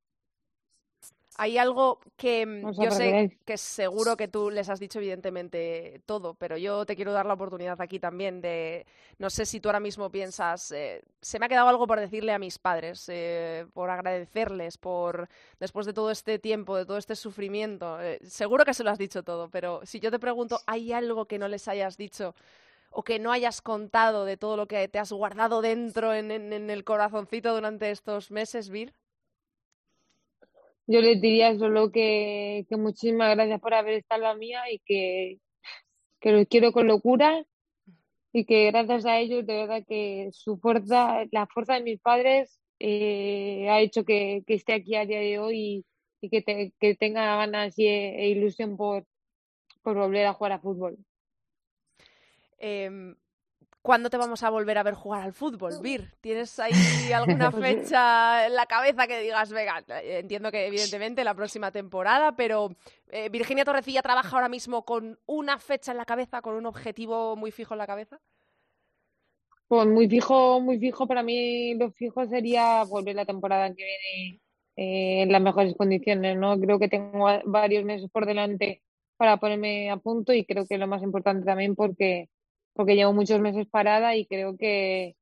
[1.39, 3.11] Hay algo que mm, yo sé
[3.45, 7.35] que seguro que tú les has dicho evidentemente todo, pero yo te quiero dar la
[7.35, 8.85] oportunidad aquí también de,
[9.19, 12.33] no sé si tú ahora mismo piensas, eh, se me ha quedado algo por decirle
[12.33, 17.15] a mis padres, eh, por agradecerles, por después de todo este tiempo, de todo este
[17.15, 20.91] sufrimiento, eh, seguro que se lo has dicho todo, pero si yo te pregunto, ¿hay
[20.91, 22.33] algo que no les hayas dicho?
[22.89, 26.53] o que no hayas contado de todo lo que te has guardado dentro en, en-
[26.53, 28.93] en el corazoncito durante estos meses, Vir?
[30.87, 35.39] Yo les diría solo que, que muchísimas gracias por haber estado la mía y que,
[36.21, 37.45] que los quiero con locura
[38.33, 42.59] y que gracias a ellos, de verdad que su fuerza, la fuerza de mis padres
[42.79, 45.85] eh, ha hecho que, que esté aquí a día de hoy
[46.21, 49.05] y, que, te- que tenga ganas y, e ilusión por,
[49.83, 50.97] por volver a jugar a fútbol.
[52.59, 53.15] Em,
[53.81, 56.11] ¿Cuándo te vamos a volver a ver jugar al fútbol, Vir?
[56.19, 56.73] ¿Tienes ahí
[57.13, 62.75] alguna fecha en la cabeza que digas, venga, entiendo que evidentemente la próxima temporada, pero
[63.07, 67.37] eh, Virginia Torrecilla trabaja ahora mismo con una fecha en la cabeza, con un objetivo
[67.37, 68.19] muy fijo en la cabeza?
[69.67, 74.39] Pues muy fijo, muy fijo, para mí lo fijo sería volver la temporada que viene
[74.77, 76.57] eh, en las mejores condiciones, ¿no?
[76.59, 78.81] Creo que tengo va- varios meses por delante
[79.17, 82.29] para ponerme a punto y creo que lo más importante también porque,
[82.77, 85.17] porque llevo muchos meses parada y creo que,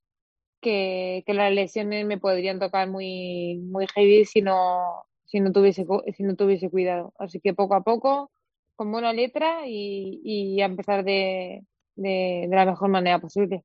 [0.61, 5.85] que, que las lesiones me podrían tocar muy, muy heavy si no, si no tuviese,
[6.15, 7.13] si no tuviese cuidado.
[7.17, 8.31] Así que poco a poco,
[8.75, 11.63] con buena letra y, y a empezar de,
[11.95, 13.63] de, de la mejor manera posible.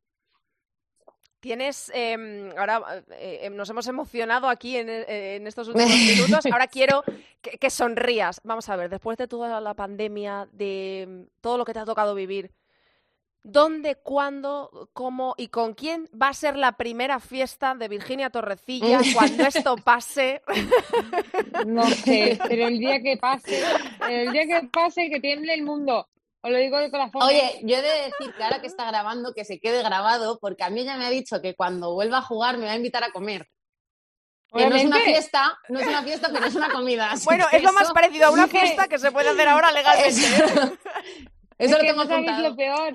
[1.41, 6.45] Tienes, em, ahora eh, em, nos hemos emocionado aquí en, eh, en estos últimos minutos.
[6.47, 7.03] Ahora quiero
[7.41, 8.41] que, que sonrías.
[8.45, 11.87] Vamos a ver, después de toda la pandemia, de mm, todo lo que te ha
[11.87, 12.53] tocado vivir,
[13.43, 19.01] ¿dónde, cuándo, cómo y con quién va a ser la primera fiesta de Virginia Torrecilla
[19.15, 20.43] cuando esto pase?
[21.67, 23.63] No sé, pero el día que pase,
[24.09, 26.09] el día que pase, que tiemble el mundo.
[26.43, 27.21] Os lo digo de corazón.
[27.23, 27.27] ¿eh?
[27.27, 30.65] Oye, yo he de decir que ahora que está grabando, que se quede grabado, porque
[30.65, 33.05] a mí ella me ha dicho que cuando vuelva a jugar me va a invitar
[33.05, 33.47] a comer.
[34.53, 37.13] Que no es una fiesta, no es una fiesta, pero es una comida.
[37.25, 40.79] Bueno, es lo más parecido a una fiesta que se puede hacer ahora legalmente.
[41.61, 42.51] Eso, eso lo que tengo no sabéis apuntado.
[42.51, 42.93] lo peor.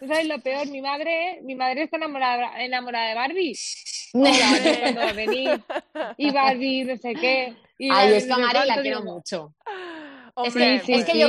[0.00, 0.66] No sabéis lo peor.
[0.68, 3.56] Mi madre, mi madre está enamorada, enamorada de Barbie.
[6.18, 7.56] Y Barbie, no sé qué.
[7.78, 9.54] y Ay, es que a Mari la quiero mucho.
[10.34, 11.18] Hombre, es que, sí, es que sí.
[11.18, 11.28] yo,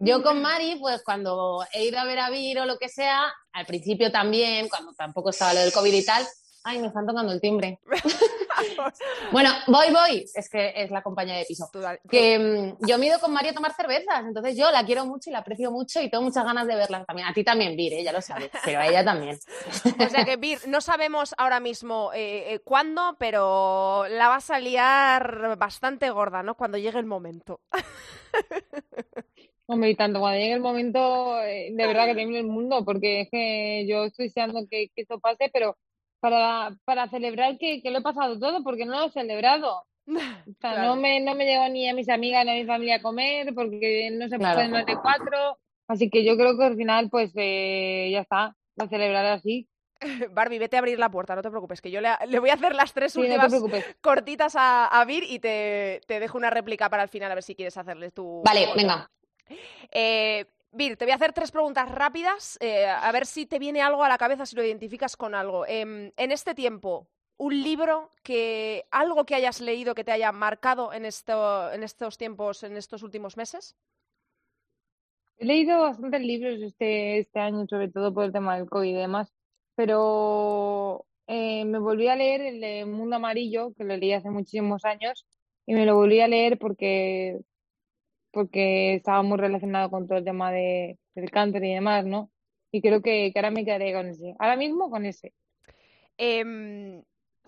[0.00, 3.32] yo con Mari, pues cuando he ido a ver a Vir o lo que sea,
[3.52, 6.24] al principio también, cuando tampoco estaba lo del COVID y tal,
[6.64, 7.78] ay, me están tocando el timbre.
[9.32, 10.26] bueno, voy, voy.
[10.34, 11.70] Es que es la compañía de piso.
[12.08, 15.06] Que mm, yo me he ido con Mari a tomar cervezas, entonces yo la quiero
[15.06, 17.28] mucho y la aprecio mucho y tengo muchas ganas de verla también.
[17.28, 18.04] A ti también, Vir, ¿eh?
[18.04, 19.38] ya lo sabes, pero a ella también.
[20.00, 24.58] O sea que, Vir, no sabemos ahora mismo eh, eh, cuándo, pero la vas a
[24.58, 26.56] liar bastante gorda, ¿no?
[26.56, 27.60] Cuando llegue el momento.
[29.66, 33.20] Hombre, y tanto cuando llegue el momento, eh, de verdad que tiemble el mundo, porque
[33.22, 35.76] es que yo estoy deseando que, que esto pase, pero
[36.20, 39.84] para, para celebrar que, que lo he pasado todo, porque no lo he celebrado.
[40.46, 40.82] O sea, Claro.
[40.94, 43.54] no me, no me llevo ni a mis amigas ni a mi familia a comer,
[43.54, 44.56] porque no se Claro.
[44.56, 45.58] pueden más de cuatro.
[45.88, 49.68] Así que yo creo que al final, pues eh, ya está, lo celebraré así.
[50.32, 52.54] Barbie, vete a abrir la puerta, no te preocupes, que yo le, le voy a
[52.54, 53.52] hacer las tres Sí, últimas
[54.00, 57.44] cortitas a, a Vir y te, te dejo una réplica para el final, a ver
[57.44, 58.42] si quieres hacerle tu...
[58.44, 59.10] Vale, venga.
[59.90, 63.82] Eh, Vir, te voy a hacer tres preguntas rápidas, eh, a ver si te viene
[63.82, 65.66] algo a la cabeza, si lo identificas con algo.
[65.66, 70.92] Em, en este tiempo, un libro que algo que hayas leído que te haya marcado
[70.92, 73.76] en, esto, en estos tiempos, en estos últimos meses?
[75.38, 78.94] He leído bastantes libros este, este año, sobre todo por el tema del COVID y
[78.94, 79.32] demás,
[79.74, 84.84] pero eh, me volví a leer el de Mundo Amarillo, que lo leí hace muchísimos
[84.84, 85.26] años,
[85.64, 87.40] y me lo volví a leer porque,
[88.32, 92.30] porque estaba muy relacionado con todo el tema de, del cáncer y demás, ¿no?
[92.72, 94.34] Y creo que, que ahora me quedaré con ese.
[94.38, 95.32] Ahora mismo con ese.
[96.16, 97.02] Em,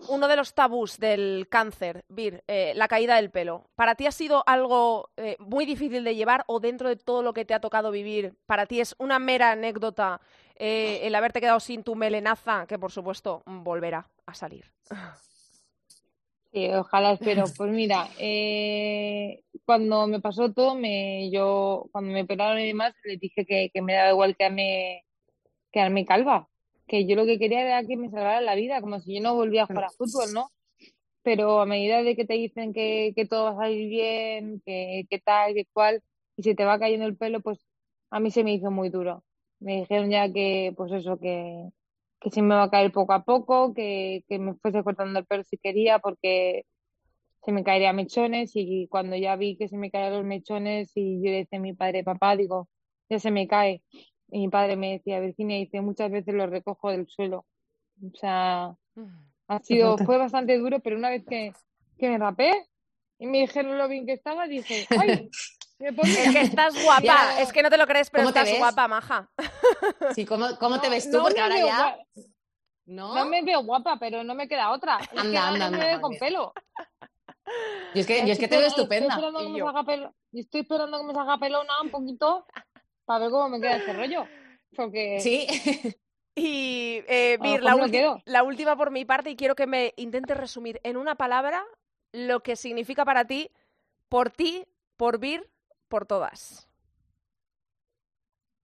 [0.09, 3.69] uno de los tabús del cáncer, Vir, eh, la caída del pelo.
[3.75, 7.33] ¿Para ti ha sido algo eh, muy difícil de llevar o dentro de todo lo
[7.33, 10.19] que te ha tocado vivir, para ti es una mera anécdota
[10.55, 14.65] eh, el haberte quedado sin tu melenaza, que por supuesto volverá a salir?
[16.53, 17.45] Sí, ojalá espero.
[17.57, 18.07] Pues mira,
[19.65, 23.81] cuando me pasó todo, me, yo, cuando me pelaron y demás, les dije que, que
[23.81, 25.03] me daba igual quedarme,
[25.71, 26.47] quedarme calva
[26.87, 29.35] que yo lo que quería era que me salvara la vida, como si yo no
[29.35, 30.51] volvía a jugar a fútbol, ¿no?
[31.23, 35.05] Pero a medida de que te dicen que, que todo va a salir bien, que,
[35.09, 36.03] que tal, que cual,
[36.35, 37.65] y se te va cayendo el pelo, pues
[38.09, 39.23] a mí se me hizo muy duro.
[39.59, 41.69] Me dijeron ya que, pues eso, que,
[42.23, 45.25] que se me va a caer poco a poco, que, que me fuese cortando el
[45.25, 46.65] pelo si quería, porque
[47.43, 51.17] se me caería mechones y cuando ya vi que se me caían los mechones y
[51.17, 52.69] yo le decía a mi padre, papá, digo,
[53.09, 53.83] ya se me cae.
[54.29, 57.45] Y mi padre me decía, Virginia, dice, muchas veces lo recojo del suelo.
[58.01, 58.73] O sea,
[59.47, 61.51] ha sido, fue bastante duro, pero una vez que,
[61.97, 62.53] que me rapé
[63.19, 65.29] y me dijeron lo bien que estaba, dije, ¡ay!
[65.87, 69.29] Es que estás guapa, es que no te lo crees, pero estás guapa, maja.
[70.15, 71.19] Sí, ¿cómo, cómo te ves tú?
[71.21, 71.97] Porque ahora ya...
[72.85, 73.15] ¿No?
[73.15, 73.25] ¿No?
[73.25, 74.97] me veo guapa, pero no me queda otra.
[74.97, 76.53] Es anda, que anda, me veo con pelo.
[77.93, 79.13] Y es que, es que te veo estupenda.
[79.13, 79.39] Estoy esperando,
[79.85, 79.97] que
[80.31, 82.45] me estoy esperando que me salga pelona un poquito
[83.05, 84.25] para ver cómo me queda ese rollo.
[84.75, 85.19] Porque...
[85.19, 85.47] Sí.
[86.35, 87.37] Y eh,
[88.25, 91.63] la, última por mi parte, y quiero que me intentes resumir en una palabra
[92.11, 93.51] lo que significa para ti,
[94.09, 94.65] por ti,
[94.97, 95.47] por Vir,
[95.93, 96.67] por todas.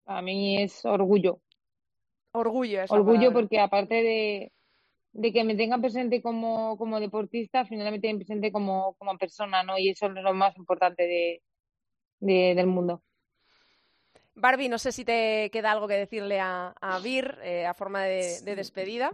[0.05, 1.41] A mí es orgullo.
[2.31, 4.53] Orgullo, es Orgullo porque aparte de,
[5.11, 9.77] de, que me tengan presente como, como deportista, finalmente me presente como, como persona, ¿no?
[9.77, 11.43] Y eso es lo más importante de,
[12.21, 13.03] de del mundo.
[14.37, 18.05] Barbie, no sé si te queda algo que decirle a, a Vir eh, a forma
[18.05, 19.11] de, despedida.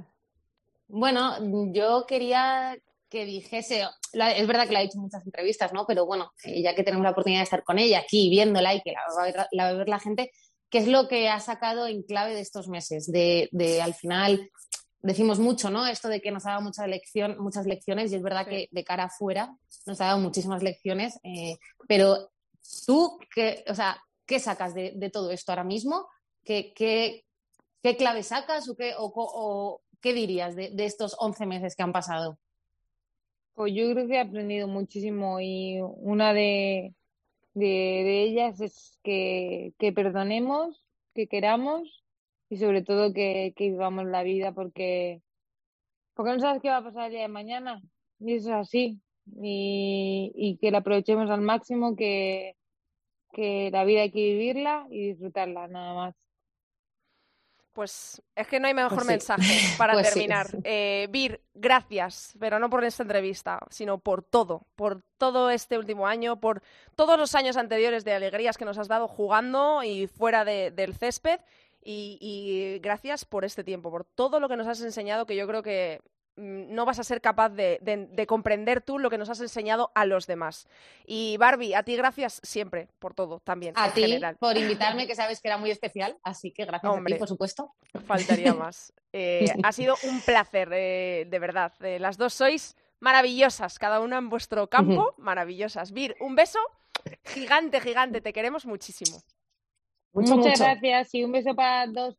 [0.86, 1.38] Bueno,
[1.72, 2.76] yo quería
[3.12, 5.84] que dijese, es verdad que la ha dicho en muchas entrevistas, ¿no?
[5.86, 8.80] Pero bueno, eh, ya que tenemos la oportunidad de estar con ella aquí, viéndola y
[8.80, 10.32] que la va, a ver, la va a ver la gente,
[10.70, 13.12] ¿qué es lo que ha sacado en clave de estos meses?
[13.12, 14.50] De, de al final,
[15.02, 15.86] decimos mucho, ¿no?
[15.86, 18.84] Esto de que nos ha dado mucha lección, muchas lecciones y es verdad que de
[18.84, 22.32] cara afuera nos ha dado muchísimas lecciones, eh, pero
[22.86, 26.08] tú, que, o sea, ¿qué sacas de, todo esto ahora mismo?
[26.44, 27.26] ¿Qué, qué,
[27.98, 32.38] clave sacas o qué, o, qué dirías de, estos 11 meses que han pasado?
[33.54, 36.94] Pues yo creo que he aprendido muchísimo y una de,
[37.54, 42.04] de, ellas es que, que, perdonemos, que queramos
[42.48, 45.22] y sobre todo que, que, vivamos la vida porque,
[46.14, 47.82] porque no sabes qué va a pasar el día de mañana
[48.20, 49.00] y eso es así
[49.42, 52.56] y, y que la aprovechemos al máximo, que,
[53.32, 56.14] que la vida hay que vivirla y disfrutarla, nada más.
[57.72, 59.42] Pues es que no hay mejor pues mensaje
[59.78, 60.46] para pues terminar.
[60.64, 66.06] Eh, Vir, gracias, pero no por esta entrevista, sino por todo, por todo este último
[66.06, 66.62] año, por
[66.96, 71.40] todos los años anteriores de alegrías que nos has dado jugando y fuera del césped.
[71.84, 75.62] y, gracias por este tiempo, por todo lo que nos has enseñado, que yo creo
[75.62, 76.00] que
[76.36, 80.26] no vas a ser capaz de, comprender tú lo que nos has enseñado a los
[80.26, 80.66] demás.
[81.06, 83.74] Y Barbie, a ti gracias siempre por todo también.
[83.76, 87.14] A ti por invitarme, que sabes que era muy especial, así que gracias a ti,
[87.14, 87.74] por supuesto.
[88.06, 88.92] Faltaría más.
[89.12, 91.72] Eh, ha sido un placer, eh, de verdad.
[91.80, 95.92] Eh, las dos sois maravillosas, cada una en vuestro campo, maravillosas.
[95.92, 96.60] Vir, un beso
[97.24, 99.22] gigante, gigante, te queremos muchísimo.
[100.12, 102.16] Muchas gracias y un beso para dos.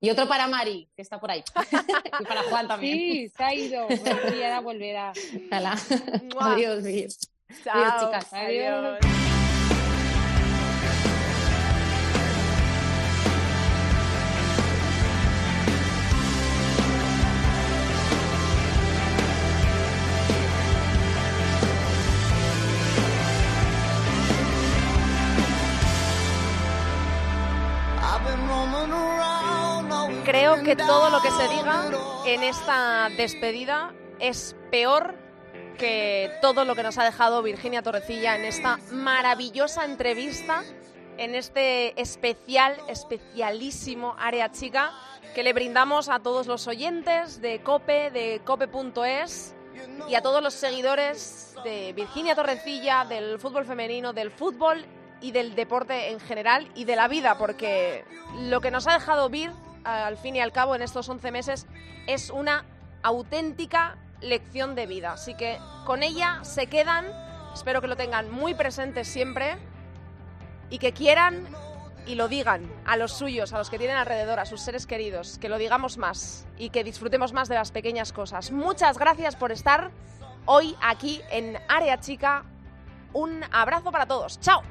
[0.00, 1.42] Y otro para Mari, que está por ahí.
[2.20, 2.96] y para Juan también.
[2.96, 3.86] Sí, se ha ido.
[4.44, 5.12] ahora volverá.
[6.38, 6.84] Adiós,
[7.66, 8.32] Adiós, chicas.
[8.32, 8.98] Adiós.
[30.28, 31.90] Creo que todo lo que se diga
[32.26, 35.14] en esta despedida es peor
[35.78, 40.64] que todo lo que nos ha dejado Virginia Torrecilla en esta maravillosa entrevista
[41.16, 44.92] en este especial, especialísimo área chica
[45.34, 49.54] que le brindamos a todos los oyentes de Cope, de cope.es
[50.10, 54.84] y a todos los seguidores de Virginia Torrecilla, del fútbol femenino, del fútbol
[55.22, 58.04] y del deporte en general y de la vida, porque
[58.40, 59.52] lo que nos ha dejado Vir,
[59.88, 61.66] al fin y al cabo, en estos 11 meses,
[62.06, 62.64] es una
[63.02, 65.12] auténtica lección de vida.
[65.12, 67.06] Así que con ella se quedan,
[67.54, 69.56] espero que lo tengan muy presente siempre
[70.70, 71.46] y que quieran
[72.06, 75.38] y lo digan a los suyos, a los que tienen alrededor, a sus seres queridos,
[75.38, 78.50] que lo digamos más y que disfrutemos más de las pequeñas cosas.
[78.50, 79.90] Muchas gracias por estar
[80.46, 82.44] hoy aquí en Área Chica.
[83.12, 84.38] Un abrazo para todos.
[84.40, 84.62] ¡Chao!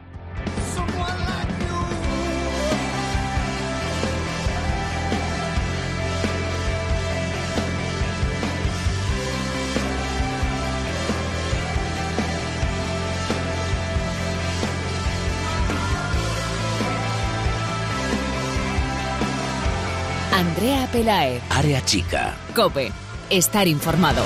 [20.68, 21.42] Andrea Pelaez.
[21.50, 22.36] Área chica.
[22.54, 22.92] Cope.
[23.30, 24.22] Estar informado.